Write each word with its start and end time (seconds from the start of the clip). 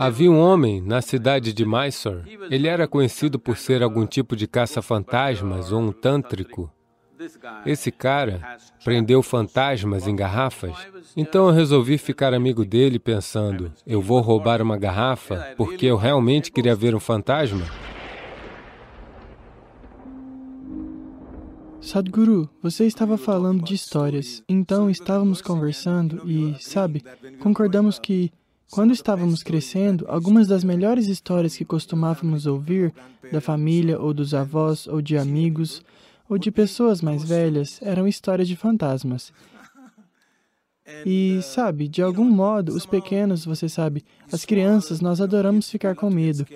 Havia 0.00 0.30
um 0.30 0.40
homem 0.40 0.80
na 0.80 1.02
cidade 1.02 1.52
de 1.52 1.62
Mysore. 1.66 2.38
Ele 2.50 2.66
era 2.66 2.88
conhecido 2.88 3.38
por 3.38 3.58
ser 3.58 3.82
algum 3.82 4.06
tipo 4.06 4.34
de 4.34 4.46
caça-fantasmas 4.46 5.72
ou 5.72 5.78
um 5.78 5.92
tântrico. 5.92 6.72
Esse 7.66 7.92
cara 7.92 8.56
prendeu 8.82 9.22
fantasmas 9.22 10.08
em 10.08 10.16
garrafas. 10.16 10.74
Então 11.14 11.48
eu 11.48 11.54
resolvi 11.54 11.98
ficar 11.98 12.32
amigo 12.32 12.64
dele 12.64 12.98
pensando, 12.98 13.70
eu 13.86 14.00
vou 14.00 14.22
roubar 14.22 14.62
uma 14.62 14.78
garrafa 14.78 15.52
porque 15.54 15.84
eu 15.84 15.98
realmente 15.98 16.50
queria 16.50 16.74
ver 16.74 16.94
um 16.94 17.00
fantasma? 17.00 17.66
Sadhguru, 21.78 22.48
você 22.62 22.86
estava 22.86 23.18
falando 23.18 23.64
de 23.64 23.74
histórias, 23.74 24.42
então 24.48 24.88
estávamos 24.88 25.42
conversando 25.42 26.22
e, 26.24 26.54
sabe, 26.60 27.02
concordamos 27.38 27.98
que, 27.98 28.30
quando 28.70 28.92
estávamos 28.92 29.42
crescendo, 29.42 30.04
algumas 30.08 30.46
das 30.46 30.62
melhores 30.62 31.06
histórias 31.06 31.56
que 31.56 31.64
costumávamos 31.64 32.46
ouvir, 32.46 32.94
da 33.32 33.40
família 33.40 33.98
ou 33.98 34.14
dos 34.14 34.32
avós 34.32 34.86
ou 34.86 35.02
de 35.02 35.18
amigos, 35.18 35.82
ou 36.28 36.38
de 36.38 36.50
pessoas 36.50 37.02
mais 37.02 37.24
velhas, 37.24 37.80
eram 37.82 38.06
histórias 38.06 38.46
de 38.46 38.54
fantasmas. 38.54 39.32
E, 41.04 41.40
sabe, 41.42 41.88
de 41.88 42.02
algum 42.02 42.24
modo, 42.24 42.72
os 42.72 42.86
pequenos, 42.86 43.44
você 43.44 43.68
sabe, 43.68 44.04
as 44.32 44.44
crianças, 44.44 45.00
nós 45.00 45.20
adoramos 45.20 45.68
ficar 45.68 45.94
com 45.94 46.10
medo. 46.10 46.46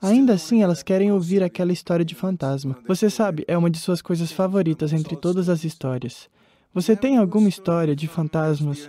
Ainda 0.00 0.34
assim, 0.34 0.62
elas 0.62 0.82
querem 0.82 1.12
ouvir 1.12 1.42
aquela 1.42 1.72
história 1.72 2.04
de 2.04 2.14
fantasma. 2.14 2.78
Você 2.86 3.10
sabe, 3.10 3.44
é 3.46 3.56
uma 3.56 3.70
de 3.70 3.78
suas 3.78 4.00
coisas 4.00 4.32
favoritas 4.32 4.92
entre 4.92 5.16
todas 5.16 5.50
as 5.50 5.64
histórias. 5.64 6.28
Você 6.72 6.96
tem 6.96 7.18
alguma 7.18 7.48
história 7.48 7.94
de 7.94 8.08
fantasmas? 8.08 8.88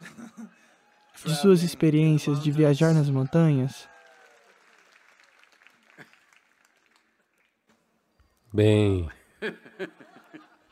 De 1.24 1.34
suas 1.34 1.64
experiências 1.64 2.40
de 2.40 2.50
viajar 2.52 2.94
nas 2.94 3.10
montanhas? 3.10 3.88
Bem, 8.52 9.08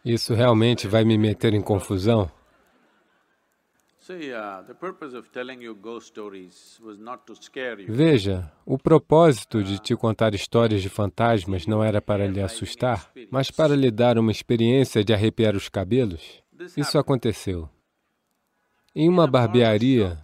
isso 0.05 0.35
realmente 0.35 0.87
vai 0.87 1.05
me 1.05 1.19
meter 1.19 1.53
em 1.53 1.61
confusão? 1.61 2.31
Veja, 7.89 8.53
o 8.65 8.79
propósito 8.79 9.65
de 9.65 9.81
te 9.81 9.97
contar 9.97 10.33
histórias 10.33 10.81
de 10.81 10.89
fantasmas 10.89 11.67
não 11.67 11.83
era 11.83 12.01
para 12.01 12.27
lhe 12.29 12.41
assustar, 12.41 13.11
mas 13.31 13.51
para 13.51 13.75
lhe 13.75 13.91
dar 13.91 14.17
uma 14.17 14.31
experiência 14.31 15.03
de 15.03 15.13
arrepiar 15.13 15.57
os 15.57 15.69
cabelos. 15.69 16.41
Isso 16.77 16.97
aconteceu. 16.99 17.69
Em 18.99 19.11
uma 19.11 19.27
barbearia 19.27 20.17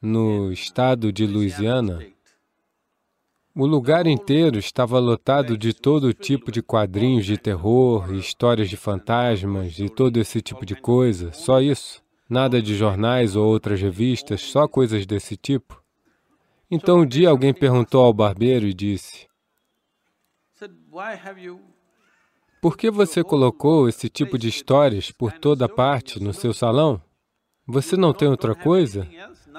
no 0.00 0.50
estado 0.50 1.12
de 1.12 1.26
Louisiana, 1.26 2.02
o 3.54 3.66
lugar 3.66 4.06
inteiro 4.06 4.58
estava 4.58 4.98
lotado 4.98 5.58
de 5.58 5.74
todo 5.74 6.14
tipo 6.14 6.50
de 6.50 6.62
quadrinhos 6.62 7.26
de 7.26 7.36
terror, 7.36 8.14
histórias 8.14 8.70
de 8.70 8.78
fantasmas 8.78 9.78
e 9.78 9.90
todo 9.90 10.16
esse 10.16 10.40
tipo 10.40 10.64
de 10.64 10.74
coisa, 10.74 11.30
só 11.34 11.60
isso. 11.60 12.02
Nada 12.30 12.62
de 12.62 12.74
jornais 12.74 13.36
ou 13.36 13.46
outras 13.46 13.78
revistas, 13.78 14.40
só 14.40 14.66
coisas 14.66 15.04
desse 15.04 15.36
tipo. 15.36 15.84
Então 16.70 17.00
um 17.00 17.06
dia 17.06 17.28
alguém 17.28 17.52
perguntou 17.52 18.02
ao 18.02 18.14
barbeiro 18.14 18.66
e 18.66 18.72
disse, 18.72 19.28
por 22.62 22.78
que 22.78 22.90
você 22.90 23.22
colocou 23.22 23.88
esse 23.90 24.08
tipo 24.08 24.38
de 24.38 24.48
histórias 24.48 25.10
por 25.10 25.32
toda 25.32 25.68
parte 25.68 26.18
no 26.18 26.32
seu 26.32 26.54
salão? 26.54 27.02
Você 27.66 27.94
não 27.94 28.14
tem 28.14 28.26
outra 28.26 28.54
coisa? 28.54 29.06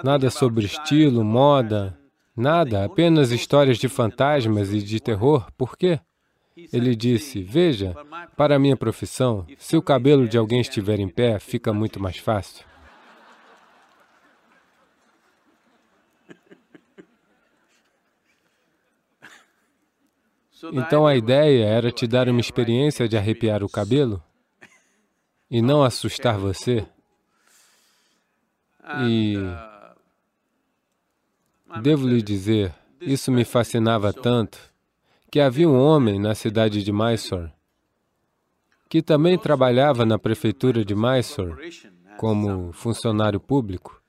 Nada 0.04 0.32
sobre 0.32 0.66
estilo, 0.66 1.24
moda, 1.24 1.96
Nada, 2.36 2.84
apenas 2.84 3.30
histórias 3.30 3.78
de 3.78 3.88
fantasmas 3.88 4.74
e 4.74 4.82
de 4.82 5.00
terror. 5.00 5.46
Por 5.56 5.78
quê? 5.78 6.00
Ele 6.72 6.96
disse, 6.96 7.44
veja, 7.44 7.96
para 8.36 8.58
minha 8.58 8.76
profissão, 8.76 9.46
se 9.58 9.78
o 9.78 9.82
cabelo 9.84 10.28
de 10.28 10.38
alguém 10.38 10.60
estiver 10.60 11.00
em 11.00 11.08
pé, 11.08 11.38
fica 11.38 11.72
muito 11.72 12.02
mais 12.02 12.18
fácil. 12.18 12.66
Então 20.72 21.06
a 21.06 21.16
ideia 21.16 21.66
era 21.66 21.92
te 21.92 22.08
dar 22.08 22.30
uma 22.30 22.40
experiência 22.40 23.08
de 23.08 23.18
arrepiar 23.18 23.64
o 23.64 23.70
cabelo 23.70 24.24
e 25.50 25.62
não 25.62 25.84
assustar 25.84 26.38
você. 26.38 26.86
E 29.08 29.38
Devo 31.82 32.06
lhe 32.06 32.22
dizer, 32.22 32.76
isso 33.00 33.32
me 33.32 33.46
fascinava 33.46 34.12
tanto, 34.12 34.60
que 35.32 35.40
havia 35.40 35.70
um 35.70 35.80
homem 35.80 36.20
na 36.20 36.36
cidade 36.36 36.84
de 36.84 36.92
Mysore 36.92 37.50
que 38.94 39.02
também 39.02 39.40
trabalhava 39.40 40.06
na 40.06 40.20
prefeitura 40.20 40.86
de 40.86 40.94
Mysore 40.94 41.72
como 42.16 42.72
funcionário 42.74 43.40
público, 43.40 44.00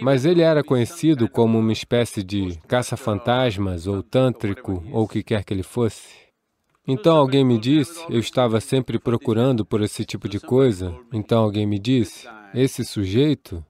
mas 0.00 0.24
ele 0.24 0.42
era 0.42 0.62
conhecido 0.62 1.28
como 1.28 1.58
uma 1.58 1.72
espécie 1.72 2.22
de 2.22 2.58
caça-fantasmas 2.68 3.86
ou 3.86 4.02
tântrico 4.02 4.84
ou 4.92 5.04
o 5.04 5.08
que 5.08 5.22
quer 5.22 5.44
que 5.44 5.52
ele 5.52 5.62
fosse. 5.62 6.14
Então 6.86 7.16
alguém 7.16 7.44
me 7.44 7.58
disse, 7.58 8.04
eu 8.08 8.18
estava 8.18 8.60
sempre 8.60 8.98
procurando 8.98 9.64
por 9.64 9.82
esse 9.82 10.04
tipo 10.04 10.28
de 10.28 10.40
coisa, 10.40 10.96
então 11.12 11.42
alguém 11.42 11.66
me 11.66 11.78
disse, 11.78 12.28
esse 12.54 12.84
sujeito 12.84 13.64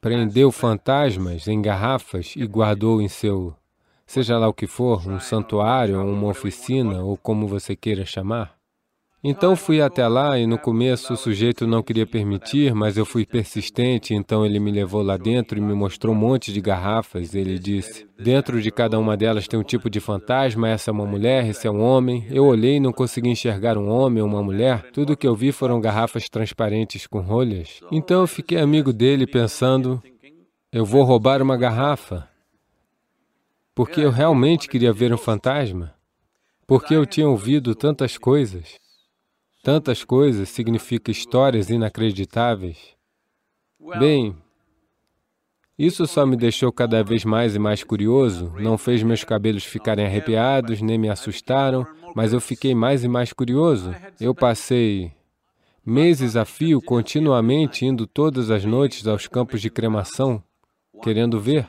prendeu 0.00 0.50
fantasmas 0.52 1.48
em 1.48 1.60
garrafas 1.60 2.34
e 2.36 2.46
guardou 2.46 3.00
em 3.00 3.08
seu, 3.08 3.54
seja 4.06 4.38
lá 4.38 4.48
o 4.48 4.54
que 4.54 4.66
for, 4.66 5.08
um 5.08 5.20
santuário, 5.20 6.00
uma 6.02 6.28
oficina 6.28 7.02
ou 7.02 7.16
como 7.16 7.46
você 7.46 7.74
queira 7.74 8.04
chamar. 8.04 8.57
Então 9.22 9.56
fui 9.56 9.80
até 9.80 10.06
lá 10.06 10.38
e 10.38 10.46
no 10.46 10.56
começo 10.56 11.12
o 11.12 11.16
sujeito 11.16 11.66
não 11.66 11.82
queria 11.82 12.06
permitir, 12.06 12.72
mas 12.72 12.96
eu 12.96 13.04
fui 13.04 13.26
persistente, 13.26 14.14
então 14.14 14.46
ele 14.46 14.60
me 14.60 14.70
levou 14.70 15.02
lá 15.02 15.16
dentro 15.16 15.58
e 15.58 15.60
me 15.60 15.74
mostrou 15.74 16.14
um 16.14 16.18
monte 16.18 16.52
de 16.52 16.60
garrafas. 16.60 17.34
Ele 17.34 17.58
disse, 17.58 18.06
dentro 18.16 18.62
de 18.62 18.70
cada 18.70 18.96
uma 18.96 19.16
delas 19.16 19.48
tem 19.48 19.58
um 19.58 19.64
tipo 19.64 19.90
de 19.90 19.98
fantasma, 19.98 20.68
essa 20.68 20.90
é 20.90 20.92
uma 20.92 21.04
mulher, 21.04 21.48
esse 21.48 21.66
é 21.66 21.70
um 21.70 21.80
homem. 21.80 22.28
Eu 22.30 22.46
olhei 22.46 22.76
e 22.76 22.80
não 22.80 22.92
consegui 22.92 23.28
enxergar 23.28 23.76
um 23.76 23.88
homem 23.88 24.22
ou 24.22 24.28
uma 24.28 24.40
mulher. 24.40 24.88
Tudo 24.92 25.16
que 25.16 25.26
eu 25.26 25.34
vi 25.34 25.50
foram 25.50 25.80
garrafas 25.80 26.28
transparentes 26.28 27.04
com 27.08 27.18
rolhas. 27.18 27.80
Então 27.90 28.20
eu 28.20 28.26
fiquei 28.28 28.58
amigo 28.58 28.92
dele 28.92 29.26
pensando, 29.26 30.00
eu 30.72 30.84
vou 30.84 31.02
roubar 31.02 31.42
uma 31.42 31.56
garrafa. 31.56 32.28
Porque 33.74 34.00
eu 34.00 34.10
realmente 34.10 34.68
queria 34.68 34.92
ver 34.92 35.12
um 35.12 35.18
fantasma. 35.18 35.92
Porque 36.68 36.94
eu 36.94 37.04
tinha 37.04 37.28
ouvido 37.28 37.74
tantas 37.74 38.16
coisas. 38.16 38.78
Tantas 39.62 40.04
coisas 40.04 40.48
significa 40.48 41.10
histórias 41.10 41.68
inacreditáveis. 41.68 42.96
Bem, 43.98 44.36
isso 45.78 46.06
só 46.06 46.26
me 46.26 46.36
deixou 46.36 46.72
cada 46.72 47.02
vez 47.04 47.24
mais 47.24 47.54
e 47.54 47.58
mais 47.58 47.84
curioso, 47.84 48.52
não 48.58 48.76
fez 48.76 49.02
meus 49.02 49.22
cabelos 49.22 49.64
ficarem 49.64 50.04
arrepiados, 50.04 50.80
nem 50.80 50.98
me 50.98 51.08
assustaram, 51.08 51.86
mas 52.14 52.32
eu 52.32 52.40
fiquei 52.40 52.74
mais 52.74 53.04
e 53.04 53.08
mais 53.08 53.32
curioso. 53.32 53.94
Eu 54.20 54.34
passei 54.34 55.12
meses 55.86 56.36
a 56.36 56.44
fio, 56.44 56.82
continuamente 56.82 57.86
indo 57.86 58.06
todas 58.06 58.50
as 58.50 58.64
noites 58.64 59.06
aos 59.06 59.26
campos 59.26 59.60
de 59.60 59.70
cremação, 59.70 60.42
querendo 61.02 61.40
ver. 61.40 61.68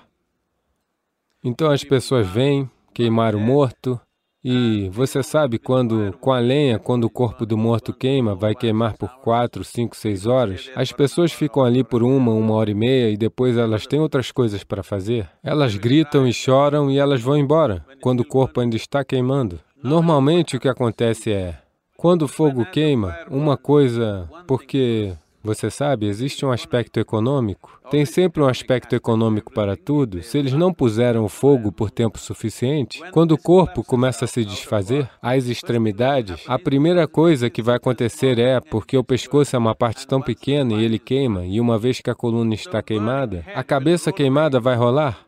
Então 1.44 1.69
as 1.71 1.83
pessoas 1.83 2.27
vêm, 2.27 2.69
queimar 2.94 3.35
o 3.35 3.39
morto, 3.39 4.00
e 4.44 4.89
você 4.89 5.22
sabe 5.22 5.59
quando, 5.59 6.13
com 6.19 6.31
a 6.31 6.39
lenha, 6.39 6.79
quando 6.79 7.03
o 7.03 7.09
corpo 7.09 7.45
do 7.45 7.57
morto 7.57 7.94
queima, 7.94 8.33
vai 8.33 8.55
queimar 8.55 8.97
por 8.97 9.09
quatro, 9.19 9.63
cinco, 9.63 9.95
seis 9.95 10.25
horas, 10.25 10.69
as 10.75 10.91
pessoas 10.91 11.33
ficam 11.33 11.63
ali 11.63 11.83
por 11.83 12.03
uma, 12.03 12.31
uma 12.31 12.53
hora 12.53 12.71
e 12.71 12.74
meia 12.74 13.09
e 13.09 13.18
depois 13.18 13.57
elas 13.57 13.86
têm 13.86 14.00
outras 14.00 14.31
coisas 14.31 14.63
para 14.63 14.83
fazer. 14.83 15.30
Elas 15.44 15.75
gritam 15.75 16.27
e 16.27 16.31
choram 16.31 16.89
e 16.89 16.97
elas 16.97 17.21
vão 17.21 17.38
embora, 17.38 17.86
quando 18.01 18.21
o 18.21 18.25
corpo 18.25 18.62
ainda 18.62 18.75
está 18.75 19.03
queimando. 19.03 19.59
Normalmente 19.83 20.56
o 20.56 20.59
que 20.59 20.69
acontece 20.69 21.31
é, 21.31 21.57
quando 21.97 22.24
o 22.24 22.27
fogo 22.27 22.65
queima, 22.65 23.18
uma 23.30 23.57
coisa, 23.57 24.30
porque 24.47 25.13
você 25.44 25.71
sabe, 25.71 26.06
existe 26.06 26.45
um 26.45 26.51
aspecto 26.51 27.00
econômico. 27.00 27.80
Tem 27.89 28.06
sempre 28.06 28.44
um 28.44 28.47
aspecto 28.47 28.94
econômico 28.95 29.53
para 29.53 29.77
tudo. 29.77 30.21
Se 30.21 30.38
eles 30.38 30.53
não 30.53 30.74
puseram 30.74 31.24
o 31.24 31.30
fogo 31.30 31.71
por 31.71 31.89
tempo 31.89 32.19
suficiente, 32.19 33.01
quando 33.12 33.31
o 33.31 33.38
corpo 33.38 33.83
começa 33.83 34.25
a 34.25 34.27
se 34.27 34.44
desfazer, 34.44 35.09
as 35.21 35.45
extremidades, 35.45 36.44
a 36.47 36.59
primeira 36.59 37.07
coisa 37.07 37.50
que 37.50 37.62
vai 37.62 37.77
acontecer 37.77 38.38
é, 38.38 38.59
porque 38.59 38.97
o 38.97 39.03
pescoço 39.03 39.56
é 39.56 39.59
uma 39.59 39.74
parte 39.74 40.06
tão 40.06 40.21
pequena 40.21 40.74
e 40.74 40.83
ele 40.83 41.00
queima, 41.00 41.45
e 41.45 41.59
uma 41.62 41.80
vez 41.80 42.01
que 42.01 42.09
a 42.09 42.15
coluna 42.15 42.53
está 42.53 42.81
queimada, 42.81 43.45
a 43.56 43.63
cabeça 43.63 44.12
queimada 44.12 44.59
vai 44.59 44.75
rolar. 44.75 45.25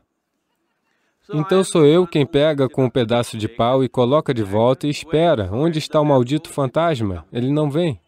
Então 1.33 1.63
sou 1.63 1.85
eu 1.85 2.05
quem 2.05 2.25
pega 2.25 2.67
com 2.67 2.85
um 2.85 2.89
pedaço 2.89 3.37
de 3.37 3.47
pau 3.47 3.83
e 3.83 3.87
coloca 3.87 4.33
de 4.33 4.43
volta 4.43 4.85
e 4.85 4.89
espera. 4.89 5.49
Onde 5.51 5.79
está 5.79 6.01
o 6.01 6.05
maldito 6.05 6.49
fantasma? 6.49 7.25
Ele 7.31 7.49
não 7.49 7.69
vem. 7.69 7.99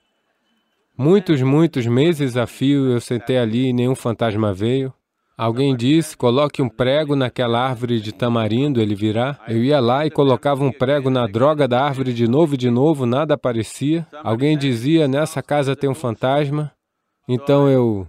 Muitos, 0.97 1.41
muitos 1.41 1.87
meses 1.87 2.37
a 2.37 2.45
fio 2.45 2.91
eu 2.91 3.01
sentei 3.01 3.37
ali 3.37 3.67
e 3.67 3.73
nenhum 3.73 3.95
fantasma 3.95 4.53
veio. 4.53 4.93
Alguém 5.35 5.75
disse, 5.75 6.15
coloque 6.15 6.61
um 6.61 6.69
prego 6.69 7.15
naquela 7.15 7.59
árvore 7.59 7.99
de 7.99 8.11
tamarindo, 8.11 8.79
ele 8.79 8.93
virá. 8.93 9.39
Eu 9.47 9.63
ia 9.63 9.79
lá 9.79 10.05
e 10.05 10.11
colocava 10.11 10.63
um 10.63 10.71
prego 10.71 11.09
na 11.09 11.25
droga 11.25 11.67
da 11.67 11.83
árvore 11.83 12.13
de 12.13 12.27
novo 12.27 12.53
e 12.53 12.57
de 12.57 12.69
novo, 12.69 13.07
nada 13.07 13.33
aparecia. 13.33 14.05
Alguém 14.23 14.55
dizia, 14.55 15.07
nessa 15.07 15.41
casa 15.41 15.75
tem 15.75 15.89
um 15.89 15.95
fantasma. 15.95 16.71
Então 17.27 17.67
eu 17.67 18.07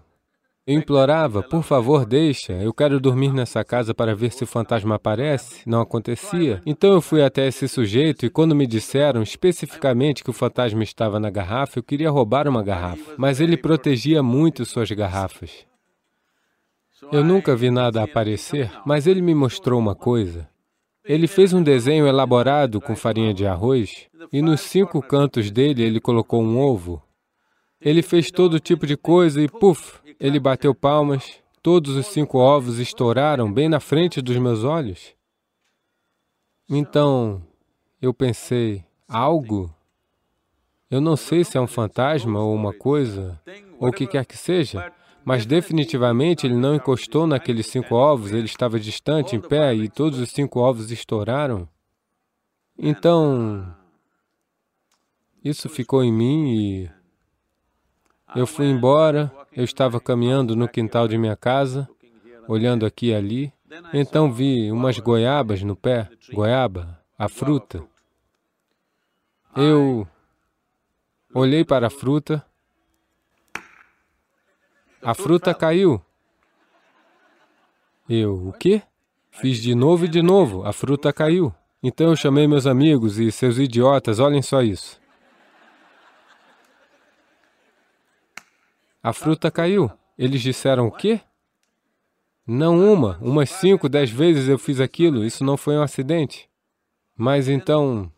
eu 0.67 0.75
implorava, 0.75 1.43
por 1.43 1.63
favor, 1.63 2.07
deixa, 2.07 2.55
eu 2.55 2.73
quero 2.73 2.99
dormir 2.99 3.35
nessa 3.35 3.63
casa 3.63 3.93
para 3.93 4.15
ver 4.15 4.33
se 4.33 4.45
o 4.45 4.47
fantasma 4.47 4.95
aparece. 4.95 5.63
Não 5.67 5.83
acontecia. 5.83 6.63
Então 6.65 6.95
eu 6.95 7.03
fui 7.03 7.23
até 7.23 7.47
esse 7.47 7.69
sujeito 7.69 8.25
e 8.25 8.31
quando 8.31 8.55
me 8.55 8.67
disseram 8.67 9.23
especificamente 9.23 10.25
que 10.25 10.31
o 10.31 10.33
fantasma 10.33 10.83
estava 10.83 11.21
na 11.21 11.29
garrafa, 11.29 11.79
eu 11.79 11.83
queria 11.83 12.11
roubar 12.11 12.49
uma 12.49 12.63
garrafa. 12.63 13.13
Mas 13.19 13.41
ele 13.41 13.59
protegia 13.59 14.23
muito 14.23 14.65
suas 14.65 14.91
garrafas. 14.91 15.67
Eu 17.13 17.23
nunca 17.23 17.55
vi 17.55 17.71
nada 17.71 18.03
aparecer, 18.03 18.71
mas 18.87 19.07
ele 19.07 19.21
me 19.21 19.35
mostrou 19.35 19.79
uma 19.79 19.95
coisa. 19.95 20.49
Ele 21.05 21.27
fez 21.27 21.53
um 21.53 21.63
desenho 21.63 22.07
elaborado 22.07 22.81
com 22.81 22.97
farinha 22.97 23.35
de 23.35 23.47
arroz 23.47 24.09
e 24.33 24.41
nos 24.41 24.63
cinco 24.63 25.03
cantos 25.03 25.51
dele 25.51 25.83
ele 25.83 26.01
colocou 26.01 26.43
um 26.43 26.59
ovo. 26.59 27.03
Ele 27.79 28.01
fez 28.01 28.31
todo 28.31 28.59
tipo 28.59 28.87
de 28.87 28.97
coisa 28.97 29.43
e, 29.43 29.47
puf, 29.47 30.01
ele 30.25 30.41
bateu 30.41 30.75
palmas. 30.75 31.39
Todos 31.63 31.97
os 31.97 32.07
cinco 32.07 32.39
ovos 32.39 32.79
estouraram 32.79 33.53
bem 33.53 33.69
na 33.69 33.79
frente 33.79 34.23
dos 34.23 34.39
meus 34.39 34.65
olhos. 34.65 35.15
Então, 36.67 37.43
eu 38.01 38.15
pensei, 38.15 38.83
algo? 39.07 39.71
Eu 40.91 40.99
não 40.99 41.15
sei 41.15 41.45
se 41.45 41.59
é 41.59 41.61
um 41.61 41.67
fantasma 41.67 42.41
ou 42.41 42.55
uma 42.55 42.73
coisa, 42.73 43.39
ou 43.79 43.91
o 43.91 43.93
que 43.93 44.07
quer 44.07 44.25
que 44.25 44.35
seja, 44.35 44.91
mas 45.23 45.45
definitivamente 45.45 46.47
ele 46.47 46.57
não 46.57 46.75
encostou 46.75 47.27
naqueles 47.27 47.67
cinco 47.67 47.95
ovos, 47.95 48.33
ele 48.33 48.47
estava 48.47 48.81
distante, 48.81 49.37
em 49.37 49.41
pé, 49.41 49.75
e 49.75 49.91
todos 49.91 50.19
os 50.19 50.31
cinco 50.31 50.59
ovos 50.59 50.91
estouraram. 50.91 51.69
Então, 52.79 53.77
isso 55.45 55.69
ficou 55.69 56.03
em 56.03 56.13
mim 56.13 56.57
e 56.57 56.91
eu 58.35 58.47
fui 58.47 58.67
embora, 58.67 59.31
eu 59.57 59.65
estava 59.65 60.01
caminhando 60.01 60.57
no 60.57 60.69
quintal 60.69 61.07
de 61.07 61.17
minha 61.17 61.37
casa, 61.37 61.89
olhando 62.49 62.85
aqui 62.85 63.09
e 63.09 63.15
ali, 63.15 63.53
então 63.93 64.33
vi 64.33 64.71
umas 64.71 64.99
goiabas 64.99 65.63
no 65.63 65.75
pé, 65.75 66.09
goiaba, 66.33 67.01
a 67.19 67.29
fruta. 67.29 67.85
Eu 69.57 70.07
olhei 71.33 71.65
para 71.65 71.87
a 71.87 71.91
fruta, 71.91 72.45
a 75.03 75.15
fruta 75.15 75.55
caiu. 75.55 76.01
Eu, 78.09 78.49
o 78.49 78.53
quê? 78.53 78.83
Fiz 79.31 79.59
de 79.59 79.75
novo 79.75 80.05
e 80.05 80.09
de 80.09 80.23
novo, 80.23 80.65
a 80.65 80.73
fruta 80.73 81.13
caiu. 81.13 81.55
Então 81.83 82.09
eu 82.09 82.17
chamei 82.17 82.47
meus 82.47 82.67
amigos 82.67 83.19
e 83.19 83.31
seus 83.31 83.59
idiotas, 83.59 84.19
olhem 84.19 84.43
só 84.43 84.63
isso. 84.63 85.01
A 89.05 89.13
fruta 89.13 89.51
caiu. 89.51 89.91
Eles 90.17 90.41
disseram 90.41 90.87
o 90.87 90.91
quê? 90.91 91.21
Não 92.47 92.91
uma, 92.91 93.19
umas 93.21 93.51
cinco, 93.51 93.87
dez 93.87 94.11
vezes 94.11 94.49
eu 94.49 94.59
fiz 94.59 94.81
aquilo, 94.81 95.23
isso 95.23 95.45
não 95.45 95.59
foi 95.59 95.77
um 95.77 95.83
acidente. 95.83 96.49
Mas 97.15 97.47
então, 97.47 98.11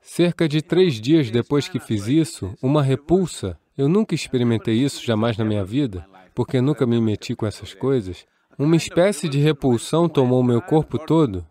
cerca 0.00 0.48
de 0.48 0.62
três 0.62 1.00
dias 1.00 1.28
depois 1.28 1.66
que 1.66 1.80
fiz 1.80 2.06
isso, 2.06 2.56
uma 2.62 2.84
repulsa, 2.84 3.58
eu 3.76 3.88
nunca 3.88 4.14
experimentei 4.14 4.76
isso 4.76 5.04
jamais 5.04 5.36
na 5.36 5.44
minha 5.44 5.64
vida, 5.64 6.08
porque 6.36 6.60
nunca 6.60 6.86
me 6.86 7.00
meti 7.00 7.34
com 7.34 7.44
essas 7.44 7.74
coisas, 7.74 8.24
uma 8.56 8.76
espécie 8.76 9.28
de 9.28 9.40
repulsão 9.40 10.08
tomou 10.08 10.40
meu 10.40 10.62
corpo 10.62 11.00
todo, 11.00 11.44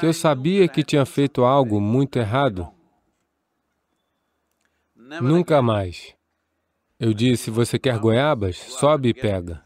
que 0.00 0.04
eu 0.04 0.12
sabia 0.12 0.66
que 0.66 0.82
tinha 0.82 1.06
feito 1.06 1.44
algo 1.44 1.80
muito 1.80 2.18
errado. 2.18 2.68
Nunca 4.96 5.62
mais. 5.62 6.15
Eu 6.98 7.12
disse, 7.12 7.50
você 7.50 7.78
quer 7.78 7.98
goiabas? 7.98 8.56
Sobe 8.56 9.10
e 9.10 9.14
pega. 9.14 9.62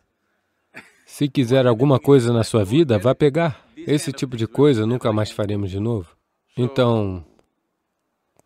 Se 1.06 1.28
quiser 1.28 1.64
alguma 1.64 2.00
coisa 2.00 2.32
na 2.32 2.42
sua 2.42 2.64
vida, 2.64 2.98
vá 2.98 3.14
pegar. 3.14 3.64
Esse 3.76 4.12
tipo 4.12 4.36
de 4.36 4.48
coisa 4.48 4.84
nunca 4.84 5.12
mais 5.12 5.30
faremos 5.30 5.70
de 5.70 5.78
novo. 5.78 6.08
Então, 6.56 7.24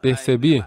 percebi 0.03 0.63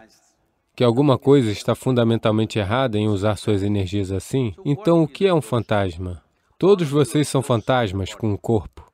que 0.75 0.83
alguma 0.83 1.15
coisa 1.17 1.51
está 1.51 1.75
fundamentalmente 1.75 2.57
errada 2.57 2.97
em 2.97 3.07
usar 3.07 3.35
suas 3.35 3.61
energias 3.61 4.11
assim. 4.11 4.55
Então, 4.65 5.03
o 5.03 5.07
que 5.07 5.27
é 5.27 5.33
um 5.33 5.41
fantasma? 5.41 6.23
Todos 6.57 6.89
vocês 6.89 7.27
são 7.27 7.43
fantasmas 7.43 8.15
com 8.15 8.31
um 8.31 8.37
corpo. 8.37 8.91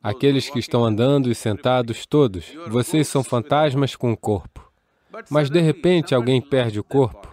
Aqueles 0.00 0.48
que 0.48 0.60
estão 0.60 0.84
andando 0.84 1.28
e 1.28 1.34
sentados, 1.34 2.06
todos, 2.06 2.44
vocês 2.68 3.08
são 3.08 3.24
fantasmas 3.24 3.96
com 3.96 4.12
um 4.12 4.16
corpo. 4.16 4.70
Mas, 5.28 5.50
de 5.50 5.60
repente, 5.60 6.14
alguém 6.14 6.40
perde 6.40 6.78
o 6.78 6.84
corpo 6.84 7.31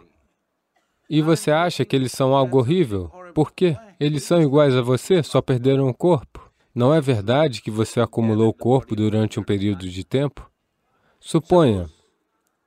e 1.09 1.21
você 1.21 1.49
acha 1.49 1.83
que 1.83 1.95
eles 1.95 2.11
são 2.11 2.35
algo 2.35 2.59
horrível? 2.59 3.11
Por 3.33 3.51
quê? 3.51 3.75
Eles 3.99 4.23
são 4.23 4.41
iguais 4.41 4.75
a 4.75 4.81
você, 4.81 5.23
só 5.23 5.41
perderam 5.41 5.87
o 5.89 5.93
corpo. 5.93 6.49
Não 6.73 6.93
é 6.93 7.01
verdade 7.01 7.61
que 7.61 7.71
você 7.71 7.99
acumulou 7.99 8.49
o 8.49 8.53
corpo 8.53 8.95
durante 8.95 9.39
um 9.39 9.43
período 9.43 9.89
de 9.89 10.03
tempo? 10.03 10.49
Suponha, 11.19 11.89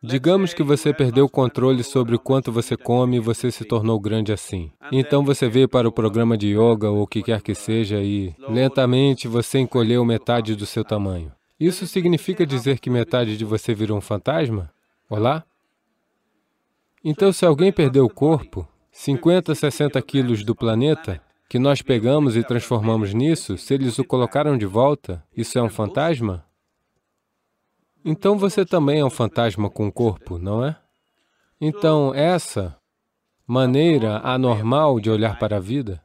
digamos 0.02 0.52
que 0.52 0.62
você 0.62 0.92
perdeu 0.92 1.24
o 1.24 1.30
controle 1.30 1.82
sobre 1.84 2.16
o 2.16 2.18
quanto 2.18 2.50
você 2.50 2.76
come 2.76 3.16
e 3.16 3.20
você 3.20 3.50
se 3.50 3.64
tornou 3.64 3.98
grande 4.00 4.32
assim. 4.32 4.70
Então 4.90 5.24
você 5.24 5.48
veio 5.48 5.68
para 5.68 5.88
o 5.88 5.92
programa 5.92 6.36
de 6.36 6.48
yoga 6.48 6.90
ou 6.90 7.02
o 7.02 7.06
que 7.06 7.22
quer 7.22 7.40
que 7.40 7.54
seja 7.54 8.02
e, 8.02 8.34
lentamente, 8.48 9.28
você 9.28 9.60
encolheu 9.60 10.04
metade 10.04 10.56
do 10.56 10.66
seu 10.66 10.84
tamanho. 10.84 11.32
Isso 11.58 11.86
significa 11.86 12.44
dizer 12.44 12.80
que 12.80 12.90
metade 12.90 13.36
de 13.36 13.44
você 13.44 13.72
virou 13.72 13.96
um 13.96 14.00
fantasma? 14.02 14.70
Olá? 15.08 15.44
Então, 17.04 17.32
se 17.32 17.44
alguém 17.44 17.72
perdeu 17.72 18.04
o 18.04 18.10
corpo, 18.10 18.66
50, 18.92 19.54
60 19.54 20.00
quilos 20.02 20.44
do 20.44 20.54
planeta, 20.54 21.20
que 21.48 21.58
nós 21.58 21.82
pegamos 21.82 22.36
e 22.36 22.44
transformamos 22.44 23.12
nisso, 23.12 23.58
se 23.58 23.74
eles 23.74 23.98
o 23.98 24.04
colocaram 24.04 24.56
de 24.56 24.66
volta, 24.66 25.22
isso 25.36 25.58
é 25.58 25.62
um 25.62 25.68
fantasma? 25.68 26.44
Então 28.04 28.38
você 28.38 28.64
também 28.64 29.00
é 29.00 29.04
um 29.04 29.10
fantasma 29.10 29.68
com 29.68 29.90
corpo, 29.90 30.38
não 30.38 30.64
é? 30.64 30.76
Então, 31.60 32.14
essa 32.14 32.76
maneira 33.46 34.18
anormal 34.24 34.98
de 34.98 35.10
olhar 35.10 35.38
para 35.38 35.58
a 35.58 35.60
vida, 35.60 36.02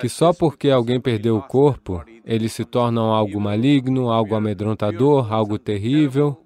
que 0.00 0.08
só 0.08 0.32
porque 0.32 0.70
alguém 0.70 1.00
perdeu 1.00 1.36
o 1.36 1.42
corpo, 1.42 2.04
eles 2.24 2.52
se 2.52 2.64
tornam 2.64 3.12
algo 3.12 3.40
maligno, 3.40 4.10
algo 4.10 4.34
amedrontador, 4.34 5.32
algo 5.32 5.58
terrível, 5.58 6.42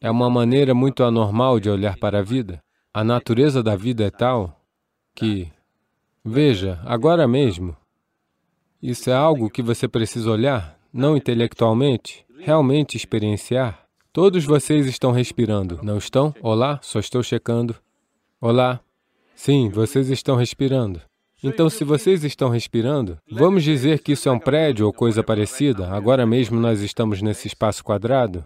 é 0.00 0.10
uma 0.10 0.30
maneira 0.30 0.72
muito 0.74 1.02
anormal 1.02 1.58
de 1.58 1.68
olhar 1.68 1.96
para 1.96 2.20
a 2.20 2.22
vida. 2.22 2.60
A 2.98 3.04
natureza 3.04 3.62
da 3.62 3.76
vida 3.76 4.04
é 4.04 4.10
tal 4.10 4.60
que, 5.14 5.46
veja, 6.24 6.80
agora 6.84 7.28
mesmo, 7.28 7.76
isso 8.82 9.08
é 9.08 9.12
algo 9.14 9.48
que 9.48 9.62
você 9.62 9.86
precisa 9.86 10.28
olhar, 10.28 10.76
não 10.92 11.16
intelectualmente, 11.16 12.26
realmente 12.40 12.96
experienciar. 12.96 13.86
Todos 14.12 14.44
vocês 14.44 14.84
estão 14.86 15.12
respirando, 15.12 15.78
não 15.80 15.96
estão? 15.96 16.34
Olá, 16.42 16.80
só 16.82 16.98
estou 16.98 17.22
checando. 17.22 17.76
Olá. 18.40 18.80
Sim, 19.32 19.68
vocês 19.68 20.10
estão 20.10 20.34
respirando. 20.34 21.00
Então, 21.40 21.70
se 21.70 21.84
vocês 21.84 22.24
estão 22.24 22.48
respirando, 22.48 23.16
vamos 23.30 23.62
dizer 23.62 24.00
que 24.00 24.10
isso 24.10 24.28
é 24.28 24.32
um 24.32 24.40
prédio 24.40 24.86
ou 24.86 24.92
coisa 24.92 25.22
parecida, 25.22 25.88
agora 25.88 26.26
mesmo 26.26 26.58
nós 26.58 26.80
estamos 26.80 27.22
nesse 27.22 27.46
espaço 27.46 27.84
quadrado, 27.84 28.44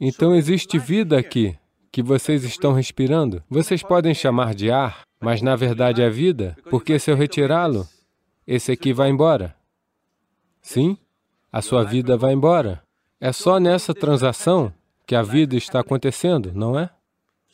então 0.00 0.34
existe 0.34 0.78
vida 0.78 1.18
aqui, 1.18 1.54
que 1.92 2.02
vocês 2.02 2.44
estão 2.44 2.72
respirando. 2.72 3.42
Vocês 3.48 3.82
podem 3.82 4.14
chamar 4.14 4.54
de 4.54 4.70
ar, 4.70 5.02
mas 5.20 5.42
na 5.42 5.56
verdade 5.56 6.02
é 6.02 6.08
vida, 6.08 6.56
porque 6.70 6.98
se 6.98 7.10
eu 7.10 7.16
retirá-lo, 7.16 7.86
esse 8.46 8.72
aqui 8.72 8.92
vai 8.92 9.10
embora. 9.10 9.54
Sim, 10.62 10.96
a 11.52 11.60
sua 11.60 11.84
vida 11.84 12.16
vai 12.16 12.32
embora. 12.32 12.82
É 13.20 13.32
só 13.32 13.58
nessa 13.58 13.92
transação 13.92 14.72
que 15.06 15.14
a 15.14 15.22
vida 15.22 15.56
está 15.56 15.80
acontecendo, 15.80 16.52
não 16.54 16.78
é? 16.78 16.90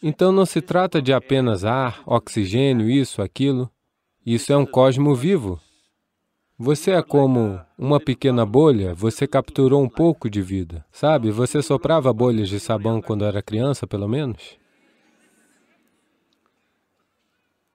Então 0.02 0.30
não 0.30 0.44
se 0.44 0.60
trata 0.60 1.00
de 1.00 1.12
apenas 1.12 1.64
ar, 1.64 2.02
oxigênio, 2.04 2.90
isso, 2.90 3.22
aquilo. 3.22 3.70
Isso 4.24 4.52
é 4.52 4.56
um 4.56 4.66
cosmo 4.66 5.14
vivo. 5.14 5.60
Você 6.58 6.92
é 6.92 7.02
como 7.02 7.60
uma 7.76 8.00
pequena 8.00 8.46
bolha, 8.46 8.94
você 8.94 9.26
capturou 9.26 9.82
um 9.82 9.88
pouco 9.90 10.30
de 10.30 10.40
vida. 10.40 10.84
Sabe, 10.90 11.30
você 11.30 11.60
soprava 11.60 12.10
bolhas 12.14 12.48
de 12.48 12.58
sabão 12.58 13.02
quando 13.02 13.26
era 13.26 13.42
criança, 13.42 13.86
pelo 13.86 14.08
menos? 14.08 14.56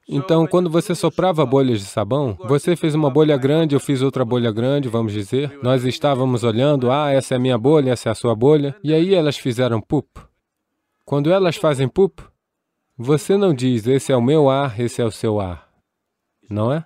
Então, 0.10 0.48
quando 0.48 0.68
você 0.68 0.96
soprava 0.96 1.46
bolhas 1.46 1.80
de 1.80 1.86
sabão, 1.86 2.36
você 2.46 2.76
fez 2.76 2.96
uma 2.96 3.10
bolha 3.10 3.38
grande, 3.38 3.76
eu 3.76 3.80
fiz 3.80 4.02
outra 4.02 4.26
bolha 4.26 4.52
grande, 4.52 4.90
vamos 4.90 5.14
dizer. 5.14 5.60
Nós 5.62 5.86
estávamos 5.86 6.44
olhando, 6.44 6.92
ah, 6.92 7.12
essa 7.12 7.36
é 7.36 7.40
minha 7.40 7.60
bolha, 7.60 7.92
essa 7.92 8.10
é 8.10 8.12
a 8.12 8.16
sua 8.16 8.36
bolha, 8.36 8.76
e 8.84 8.94
aí 8.94 9.14
elas 9.14 9.38
fizeram 9.38 9.80
pup. 9.80 10.08
Quando 11.06 11.32
elas 11.32 11.56
fazem 11.56 11.88
pup, 11.88 12.20
Você 12.98 13.38
não 13.38 13.54
diz, 13.54 13.88
esse 13.88 14.12
é 14.12 14.18
o 14.18 14.22
meu 14.22 14.50
ar, 14.50 14.80
esse 14.80 15.02
é 15.02 15.06
o 15.06 15.12
seu 15.12 15.40
ar. 15.40 15.68
Não 16.50 16.72
é? 16.72 16.86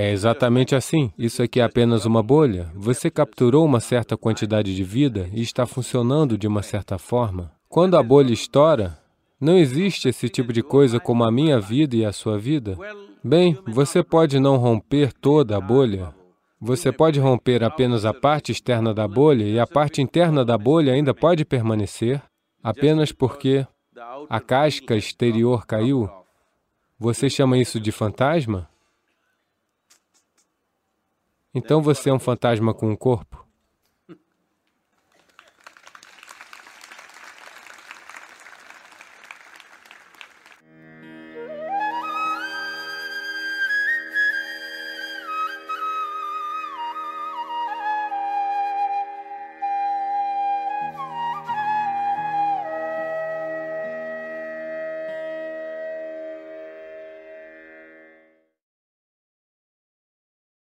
É 0.00 0.12
exatamente 0.12 0.76
assim. 0.76 1.12
Isso 1.18 1.42
aqui 1.42 1.58
é 1.58 1.64
apenas 1.64 2.04
uma 2.04 2.22
bolha. 2.22 2.70
Você 2.72 3.10
capturou 3.10 3.64
uma 3.64 3.80
certa 3.80 4.16
quantidade 4.16 4.72
de 4.72 4.84
vida 4.84 5.28
e 5.32 5.42
está 5.42 5.66
funcionando 5.66 6.38
de 6.38 6.46
uma 6.46 6.62
certa 6.62 6.98
forma. 6.98 7.50
Quando 7.68 7.96
a 7.96 8.02
bolha 8.02 8.32
estoura, 8.32 8.96
não 9.40 9.58
existe 9.58 10.08
esse 10.08 10.28
tipo 10.28 10.52
de 10.52 10.62
coisa 10.62 11.00
como 11.00 11.24
a 11.24 11.32
minha 11.32 11.58
vida 11.58 11.96
e 11.96 12.04
a 12.04 12.12
sua 12.12 12.38
vida. 12.38 12.78
Bem, 13.24 13.58
você 13.66 14.00
pode 14.00 14.38
não 14.38 14.56
romper 14.56 15.12
toda 15.12 15.56
a 15.56 15.60
bolha. 15.60 16.14
Você 16.60 16.92
pode 16.92 17.18
romper 17.18 17.64
apenas 17.64 18.04
a 18.04 18.14
parte 18.14 18.52
externa 18.52 18.94
da 18.94 19.08
bolha 19.08 19.46
e 19.46 19.58
a 19.58 19.66
parte 19.66 20.00
interna 20.00 20.44
da 20.44 20.56
bolha 20.56 20.92
ainda 20.92 21.12
pode 21.12 21.44
permanecer, 21.44 22.22
apenas 22.62 23.10
porque 23.10 23.66
a 24.30 24.38
casca 24.38 24.94
exterior 24.94 25.66
caiu. 25.66 26.08
Você 27.00 27.28
chama 27.28 27.58
isso 27.58 27.80
de 27.80 27.90
fantasma? 27.90 28.68
Então 31.54 31.82
você 31.82 32.10
é 32.10 32.12
um 32.12 32.18
fantasma 32.18 32.74
com 32.74 32.90
um 32.90 32.96
corpo? 32.96 33.47